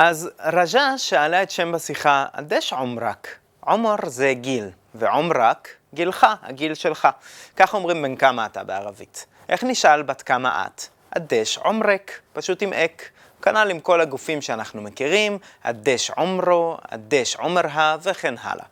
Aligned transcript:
אז 0.00 0.30
רג'ה 0.52 0.98
שאלה 0.98 1.42
את 1.42 1.50
שם 1.50 1.72
בשיחה, 1.72 2.26
אדש 2.32 2.72
עומרק. 2.72 3.28
עומר 3.60 3.94
זה 4.06 4.34
גיל, 4.34 4.70
ועומרק, 4.94 5.68
גילך, 5.94 6.26
הגיל 6.42 6.74
שלך. 6.74 7.08
כך 7.56 7.74
אומרים 7.74 8.02
בן 8.02 8.16
כמה 8.16 8.46
אתה 8.46 8.64
בערבית. 8.64 9.26
איך 9.48 9.64
נשאל 9.64 10.02
בת 10.02 10.22
כמה 10.22 10.66
את? 10.66 10.82
אדש 11.10 11.58
עומרק, 11.58 12.20
פשוט 12.32 12.62
עם 12.62 12.72
אק. 12.72 13.02
כנ"ל 13.42 13.70
עם 13.70 13.80
כל 13.80 14.00
הגופים 14.00 14.42
שאנחנו 14.42 14.82
מכירים, 14.82 15.38
אדש 15.62 16.10
עומרו, 16.10 16.76
אדש 16.88 17.36
עומרה 17.36 17.96
וכן 18.02 18.34
הלאה. 18.40 18.64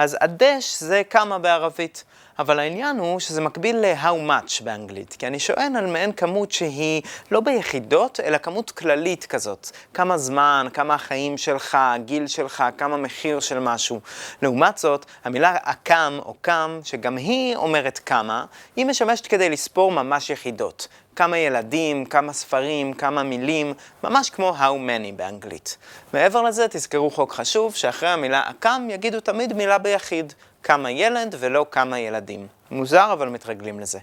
אז 0.00 0.16
אדש 0.20 0.76
זה 0.80 1.02
כמה 1.10 1.38
בערבית. 1.38 2.04
אבל 2.38 2.58
העניין 2.58 2.98
הוא 2.98 3.20
שזה 3.20 3.40
מקביל 3.40 3.76
ל-how 3.76 4.28
much 4.28 4.64
באנגלית, 4.64 5.16
כי 5.18 5.26
אני 5.26 5.38
שואל 5.38 5.72
על 5.78 5.86
מעין 5.86 6.12
כמות 6.12 6.52
שהיא 6.52 7.02
לא 7.30 7.40
ביחידות, 7.40 8.20
אלא 8.20 8.38
כמות 8.38 8.70
כללית 8.70 9.26
כזאת. 9.26 9.70
כמה 9.94 10.18
זמן, 10.18 10.66
כמה 10.72 10.94
החיים 10.94 11.38
שלך, 11.38 11.76
הגיל 11.80 12.26
שלך, 12.26 12.64
כמה 12.78 12.96
מחיר 12.96 13.40
של 13.40 13.58
משהו. 13.58 14.00
לעומת 14.42 14.78
זאת, 14.78 15.06
המילה 15.24 15.56
אקם 15.62 16.18
או 16.18 16.34
קם, 16.40 16.80
שגם 16.84 17.16
היא 17.16 17.56
אומרת 17.56 18.00
כמה, 18.06 18.44
היא 18.76 18.86
משמשת 18.86 19.26
כדי 19.26 19.50
לספור 19.50 19.92
ממש 19.92 20.30
יחידות. 20.30 20.88
כמה 21.16 21.38
ילדים, 21.38 22.04
כמה 22.04 22.32
ספרים, 22.32 22.92
כמה 22.92 23.22
מילים, 23.22 23.74
ממש 24.04 24.30
כמו 24.30 24.56
How 24.58 24.88
many 24.88 25.16
באנגלית. 25.16 25.76
מעבר 26.12 26.42
לזה, 26.42 26.66
תזכרו 26.70 27.10
חוק 27.10 27.32
חשוב, 27.32 27.74
שאחרי 27.74 28.08
המילה 28.08 28.50
אקם 28.50 28.88
יגידו 28.90 29.20
תמיד 29.20 29.52
מילה 29.52 29.78
ביחיד. 29.90 30.32
כמה 30.62 30.90
ילד 30.90 31.34
ולא 31.38 31.66
כמה 31.70 31.98
ילדים. 31.98 32.46
מוזר, 32.70 33.12
אבל 33.12 33.28
מתרגלים 33.28 33.80
לזה. 33.80 33.98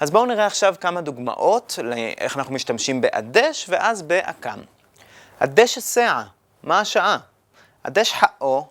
אז 0.00 0.10
בואו 0.10 0.26
נראה 0.26 0.46
עכשיו 0.46 0.74
כמה 0.80 1.00
דוגמאות 1.00 1.78
לאיך 1.82 2.36
אנחנו 2.36 2.54
משתמשים 2.54 3.00
באדש 3.00 3.66
ואז 3.68 4.02
באקם. 4.02 4.58
אדש 5.38 5.78
הסאה, 5.78 6.22
מה 6.62 6.80
השעה? 6.80 7.18
אדש 7.82 8.12
חאו, 8.12 8.66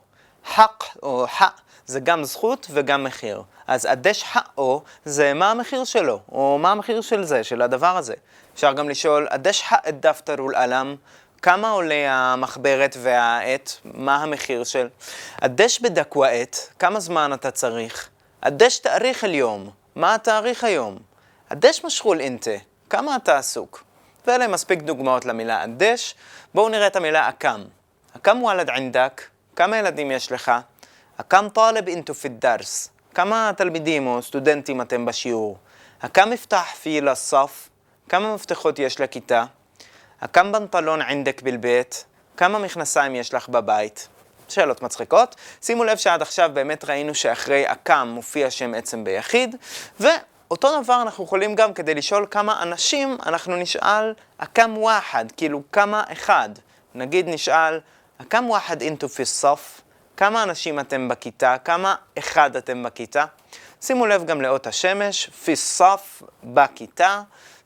חק 0.45 0.83
או 1.03 1.25
חא, 1.29 1.47
זה 1.85 1.99
גם 1.99 2.23
זכות 2.23 2.67
וגם 2.69 3.03
מחיר. 3.03 3.43
אז 3.67 3.85
אדש 3.85 4.23
חאו 4.23 4.81
זה 5.05 5.33
מה 5.33 5.51
המחיר 5.51 5.83
שלו, 5.83 6.19
או 6.31 6.57
מה 6.61 6.71
המחיר 6.71 7.01
של 7.01 7.23
זה, 7.23 7.43
של 7.43 7.61
הדבר 7.61 7.97
הזה. 7.97 8.13
אפשר 8.53 8.73
גם 8.73 8.89
לשאול, 8.89 9.27
את 9.89 9.99
דפתר 9.99 10.35
אל-עלם, 10.49 10.95
כמה 11.41 11.69
עולה 11.69 12.11
המחברת 12.11 12.97
והעט? 13.01 13.71
מה 13.85 14.15
המחיר 14.15 14.63
של? 14.63 14.87
הדש 15.41 15.79
בדק 15.79 16.13
הוא 16.13 16.25
העט, 16.25 16.57
כמה 16.79 16.99
זמן 16.99 17.33
אתה 17.33 17.51
צריך? 17.51 18.09
הדש 18.43 18.79
תאריך 18.79 19.23
אל-יום, 19.23 19.69
מה 19.95 20.15
התאריך 20.15 20.63
היום? 20.63 20.97
הדש 21.49 21.85
משחול 21.85 22.19
אינטה, 22.19 22.51
כמה 22.89 23.15
אתה 23.15 23.37
עסוק? 23.37 23.83
ואלה 24.27 24.47
מספיק 24.47 24.81
דוגמאות 24.81 25.25
למילה 25.25 25.61
הדש. 25.61 26.15
בואו 26.53 26.69
נראה 26.69 26.87
את 26.87 26.95
המילה 26.95 27.29
אקם. 27.29 27.63
אקם 28.15 28.43
וולד 28.43 28.69
עינדק? 28.69 29.21
כמה 29.55 29.77
ילדים 29.77 30.11
יש 30.11 30.31
לך? 30.31 30.51
אקם 31.17 31.47
טלב 31.53 31.87
אינטו 31.87 32.13
פידרס, 32.13 32.89
כמה 33.13 33.51
תלמידים 33.57 34.07
או 34.07 34.21
סטודנטים 34.21 34.81
אתם 34.81 35.05
בשיעור? 35.05 35.57
אקם 35.99 36.29
מפתח 36.29 36.65
פי 36.81 37.01
לסף? 37.01 37.69
כמה 38.09 38.35
מפתחות 38.35 38.79
יש 38.79 39.01
לכיתה? 39.01 39.45
כמה 40.33 40.59
בנטלון 40.59 41.01
עינדק 41.01 41.41
בלבית? 41.41 42.05
כמה 42.37 42.59
מכנסיים 42.59 43.15
יש 43.15 43.33
לך 43.33 43.49
בבית? 43.49 44.07
שאלות 44.49 44.81
מצחיקות. 44.81 45.35
שימו 45.61 45.83
לב 45.83 45.97
שעד 45.97 46.21
עכשיו 46.21 46.49
באמת 46.53 46.85
ראינו 46.85 47.15
שאחרי 47.15 47.71
אקם 47.71 48.07
מופיע 48.11 48.51
שם 48.51 48.73
עצם 48.73 49.03
ביחיד, 49.03 49.55
ואותו 49.99 50.81
דבר 50.81 51.01
אנחנו 51.01 51.23
יכולים 51.23 51.55
גם 51.55 51.73
כדי 51.73 51.95
לשאול 51.95 52.27
כמה 52.31 52.63
אנשים, 52.63 53.17
אנחנו 53.25 53.55
נשאל 53.55 54.13
אקם 54.37 54.77
וחד, 54.77 55.25
כאילו 55.37 55.61
כמה 55.71 56.03
אחד. 56.11 56.49
נגיד 56.95 57.29
נשאל, 57.29 57.79
אקם 58.21 58.49
וחד 58.49 58.81
אינטו 58.81 59.09
פי 59.09 59.25
סוף? 59.25 59.81
כמה 60.17 60.43
אנשים 60.43 60.79
אתם 60.79 61.07
בכיתה? 61.07 61.55
כמה 61.65 61.95
אחד 62.17 62.55
אתם 62.55 62.83
בכיתה? 62.83 63.25
שימו 63.81 64.05
לב 64.05 64.25
גם 64.25 64.41
לאות 64.41 64.67
השמש, 64.67 65.29
פי 65.29 65.55
סוף, 65.55 66.23
בכיתה. 66.43 67.21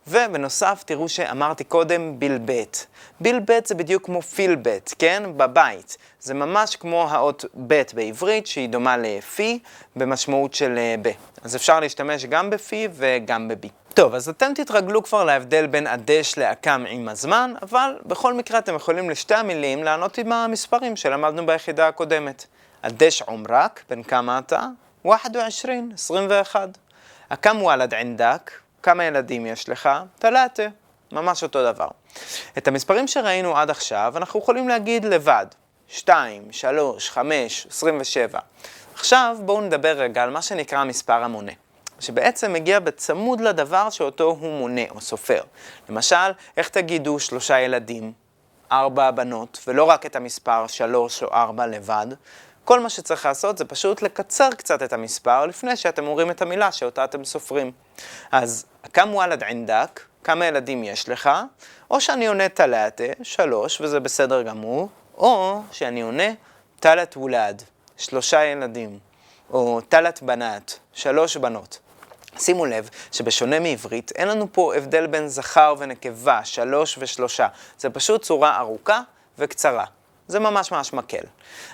ובנוסף, 0.08 0.84
תראו 0.86 1.10
שאמרתי 1.10 1.64
קודם 1.64 2.20
בלבט. 2.20 2.86
בלבט 3.20 3.66
זה 3.66 3.76
בדיוק 3.76 4.06
כמו 4.06 4.22
פילבט, 4.22 4.94
כן? 5.00 5.24
בבית. 5.38 5.98
זה 6.20 6.34
ממש 6.34 6.76
כמו 6.76 7.08
האות 7.10 7.46
ב' 7.68 7.82
בעברית, 7.94 8.48
שהיא 8.48 8.70
דומה 8.70 8.98
לפי, 8.98 9.60
במשמעות 9.96 10.54
של 10.54 10.78
אה, 10.78 10.96
ב. 11.02 11.10
אז 11.44 11.56
אפשר 11.56 11.80
להשתמש 11.80 12.26
גם 12.26 12.50
בפי 12.50 12.88
וגם 12.94 13.48
בבי. 13.48 13.70
טוב, 13.94 14.16
אז 14.16 14.30
אתם 14.30 14.52
תתרגלו 14.56 15.04
כבר 15.04 15.24
להבדל 15.24 15.68
בין 15.68 15.88
אדש 15.88 16.38
לאקם 16.38 16.84
עם 16.90 17.10
הזמן, 17.10 17.54
אבל 17.62 18.00
בכל 18.06 18.34
מקרה 18.34 18.60
אתם 18.60 18.76
יכולים 18.76 19.10
לשתי 19.10 19.36
המילים 19.36 19.84
לענות 19.84 20.18
עם 20.18 20.32
המספרים 20.32 20.96
שלמדנו 20.96 21.46
ביחידה 21.46 21.88
הקודמת. 21.88 22.46
אדש 22.82 23.22
עומרק, 23.22 23.84
בן 23.90 24.04
כמה 24.04 24.40
אתה? 24.40 24.68
21, 25.04 25.36
21. 25.94 26.70
אקם 27.30 27.58
וולד 27.62 27.94
עינדק, 27.94 28.52
כמה 28.84 29.04
ילדים 29.04 29.46
יש 29.46 29.70
לך? 29.70 29.90
תלאטה, 30.20 30.64
ממש 31.12 31.44
אותו 31.44 31.72
דבר. 31.72 31.88
את 32.58 32.68
המספרים 32.68 33.08
שראינו 33.08 33.58
עד 33.58 33.70
עכשיו 33.70 34.14
אנחנו 34.18 34.40
יכולים 34.40 34.70
להגיד 34.70 35.06
לבד, 35.06 35.46
2, 35.88 36.52
3, 36.52 37.10
5, 37.10 37.68
27. 37.70 38.40
עכשיו 38.94 39.38
בואו 39.40 39.62
נדבר 39.62 39.98
רגע 39.98 40.24
על 40.24 40.30
מה 40.30 40.42
שנקרא 40.42 40.80
המספר 40.80 41.24
המונה, 41.24 41.52
שבעצם 42.00 42.54
מגיע 42.54 42.80
בצמוד 42.80 43.42
לדבר 43.42 43.90
שאותו 43.90 44.24
הוא 44.24 44.60
מונה 44.60 44.82
או 44.90 45.02
סופר. 45.02 45.42
למשל, 45.90 46.32
איך 46.58 46.70
תגידו 46.70 47.20
שלושה 47.20 47.60
ילדים, 47.60 48.14
ארבע 48.72 49.12
בנות, 49.12 49.60
ולא 49.68 49.84
רק 49.84 50.06
את 50.06 50.16
המספר 50.16 50.68
שלוש 50.68 51.24
או 51.24 51.34
ארבע 51.34 51.68
לבד, 51.68 52.08
כל 52.66 52.80
מה 52.80 52.90
שצריך 52.90 53.26
לעשות 53.26 53.58
זה 53.58 53.66
פשוט 53.66 54.02
לקצר 54.02 54.50
קצת 54.58 54.84
את 54.84 54.94
המספר 54.94 55.46
לפני 55.46 55.76
שאתם 55.76 56.08
אומרים 56.08 56.32
את 56.32 56.42
המילה 56.42 56.72
שאותה 56.72 57.04
אתם 57.04 57.26
סופרים. 57.26 57.72
אז 58.32 58.66
כמה 58.94 59.16
וולד 59.16 59.44
עינדק, 59.44 60.02
כמה 60.24 60.46
ילדים 60.46 60.84
יש 60.84 61.10
לך, 61.10 61.30
או 61.92 62.02
שאני 62.02 62.28
עונה 62.28 62.50
תלאטה, 62.50 63.04
שלוש, 63.24 63.82
וזה 63.82 64.00
בסדר 64.00 64.42
גמור, 64.42 64.90
או 65.18 65.62
שאני 65.72 66.02
עונה 66.02 66.34
תלת 66.80 67.18
וולד, 67.18 67.64
שלושה 67.98 68.44
ילדים, 68.44 69.00
או 69.50 69.82
תלת 69.90 70.22
בנת, 70.22 70.80
שלוש 70.94 71.38
בנות. 71.38 71.80
שימו 72.38 72.66
לב 72.66 72.90
שבשונה 73.12 73.60
מעברית, 73.60 74.12
אין 74.16 74.28
לנו 74.28 74.48
פה 74.52 74.76
הבדל 74.76 75.08
בין 75.08 75.28
זכר 75.28 75.76
ונקבה, 75.78 76.42
שלוש 76.44 76.98
ושלושה. 77.02 77.48
זה 77.78 77.90
פשוט 77.90 78.22
צורה 78.22 78.58
ארוכה 78.58 79.02
וקצרה. 79.38 79.86
זה 80.32 80.40
ממש 80.40 80.72
ממש 80.72 80.94
מקל. 80.94 81.24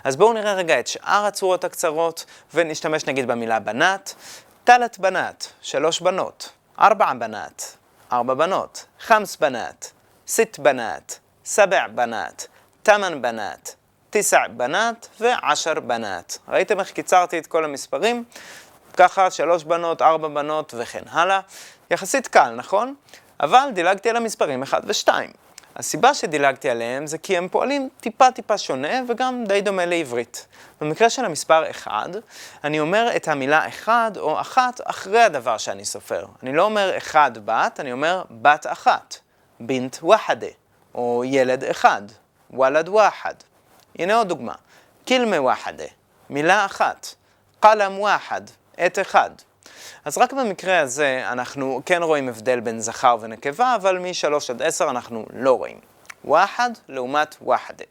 אז 0.03 0.16
בואו 0.16 0.34
נראה 0.34 0.53
רגע 0.53 0.79
את 0.79 0.88
שאר 0.88 1.25
הצורות 1.25 1.63
הקצרות, 1.63 2.25
ונשתמש 2.53 3.06
נגיד 3.06 3.28
במילה 3.28 3.59
בנת. 3.59 4.16
תלת 4.63 5.00
בנת, 5.00 5.47
שלוש 5.62 6.01
בנות. 6.01 6.50
ארבע 6.79 7.13
בנת, 7.13 7.78
ארבע 8.12 8.34
בנות. 8.34 8.85
חמס 9.00 9.35
בנת, 9.35 9.91
סית 10.28 10.59
בנת, 10.59 11.19
סבע 11.45 11.88
בנת, 11.88 12.47
תמן 12.84 13.22
בנת, 13.22 13.75
תשע 14.09 14.47
בנת 14.47 15.07
ועשר 15.19 15.79
בנת. 15.79 16.38
ראיתם 16.47 16.79
איך 16.79 16.91
קיצרתי 16.91 17.39
את 17.39 17.47
כל 17.47 17.66
המספרים? 17.66 18.24
ככה 18.97 19.31
שלוש 19.31 19.63
בנות, 19.63 20.01
ארבע 20.01 20.28
בנות 20.28 20.74
וכן 20.78 21.03
הלאה. 21.09 21.39
יחסית 21.91 22.28
קל, 22.28 22.50
נכון? 22.50 22.95
אבל 23.39 23.69
דילגתי 23.74 24.09
על 24.09 24.16
המספרים 24.16 24.63
1 24.63 24.84
ו-2. 24.85 25.09
הסיבה 25.77 26.13
שדילגתי 26.13 26.69
עליהם 26.69 27.07
זה 27.07 27.17
כי 27.17 27.38
הם 27.38 27.47
פועלים 27.47 27.89
טיפה 27.99 28.31
טיפה 28.31 28.57
שונה 28.57 29.01
וגם 29.07 29.43
די 29.47 29.61
דומה 29.61 29.85
לעברית. 29.85 30.47
במקרה 30.81 31.09
של 31.09 31.25
המספר 31.25 31.69
1, 31.69 32.09
אני 32.63 32.79
אומר 32.79 33.09
את 33.15 33.27
המילה 33.27 33.67
1 33.67 34.17
או 34.17 34.41
1 34.41 34.81
אחרי 34.83 35.21
הדבר 35.21 35.57
שאני 35.57 35.85
סופר. 35.85 36.25
אני 36.43 36.53
לא 36.53 36.63
אומר 36.63 36.97
1 36.97 37.38
בת, 37.45 37.79
אני 37.79 37.91
אומר 37.91 38.23
בת 38.31 38.65
אחת. 38.69 39.17
בינט 39.59 40.03
וחדה, 40.03 40.47
או 40.95 41.24
ילד 41.25 41.63
אחד. 41.63 42.01
וולד 42.51 42.89
וחד. 42.89 43.33
הנה 44.00 44.15
עוד 44.15 44.27
דוגמה. 44.27 44.53
קילמה 45.06 45.41
וחדה, 45.41 45.83
מילה 46.30 46.65
אחת. 46.65 47.07
קלם 47.59 48.00
וחד, 48.00 48.41
עת 48.77 49.00
אחד. 49.00 49.30
אז 50.07 50.18
רק 50.18 50.33
במקרה 50.33 50.80
הזה 50.80 51.24
אנחנו 51.31 51.81
כן 51.86 52.04
רואים 52.04 52.30
הבדל 52.30 52.59
בין 52.59 52.80
זכר 52.80 53.18
ונקבה, 53.21 53.75
אבל 53.75 54.00
מ-3 54.00 54.50
עד 54.50 54.62
10 54.62 54.89
אנחנו 54.89 55.25
לא 55.33 55.57
רואים. 55.57 55.80
וחד 56.25 56.69
לעומת 56.89 57.36
וחדה. 57.42 57.86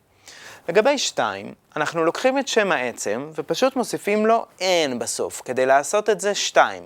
לגבי 0.68 0.98
2, 0.98 1.54
אנחנו 1.76 2.04
לוקחים 2.04 2.38
את 2.38 2.48
שם 2.48 2.72
העצם 2.72 3.30
ופשוט 3.34 3.76
מוסיפים 3.76 4.26
לו 4.26 4.46
n 4.58 4.62
בסוף, 4.98 5.42
כדי 5.44 5.66
לעשות 5.66 6.10
את 6.10 6.20
זה 6.20 6.34
2. 6.34 6.82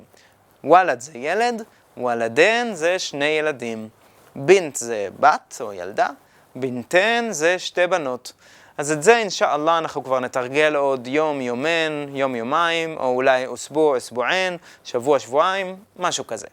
וולד 0.64 1.00
זה 1.00 1.18
ילד, 1.18 1.62
וולדן 1.96 2.74
זה 2.74 2.98
שני 2.98 3.24
ילדים. 3.24 3.88
בינט 4.36 4.76
זה 4.76 5.08
בת 5.20 5.58
או 5.60 5.72
ילדה, 5.72 6.08
בינתן 6.56 7.26
זה 7.30 7.58
שתי 7.58 7.86
בנות. 7.86 8.32
אז 8.80 8.92
את 8.92 9.02
זה 9.02 9.16
אינשאללה 9.16 9.78
אנחנו 9.78 10.04
כבר 10.04 10.20
נתרגל 10.20 10.76
עוד 10.76 11.06
יום, 11.06 11.40
יומן, 11.40 12.06
יום, 12.08 12.34
יומיים, 12.34 12.96
או 12.96 13.14
אולי 13.14 13.46
אוסבוע, 13.46 13.98
אסבוען, 13.98 14.56
שבוע, 14.84 15.18
שבועיים, 15.18 15.76
משהו 15.98 16.26
כזה. 16.26 16.46